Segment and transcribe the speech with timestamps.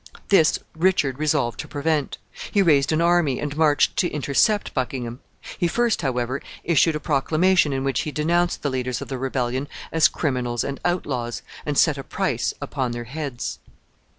[0.29, 2.17] This Richard resolved to prevent.
[2.51, 5.19] He raised an army, and marched to intercept Buckingham.
[5.59, 9.67] He first, however, issued a proclamation in which he denounced the leaders of the rebellion
[9.91, 13.59] as criminals and outlaws, and set a price upon their heads.